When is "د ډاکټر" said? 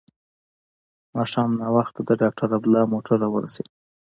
2.05-2.49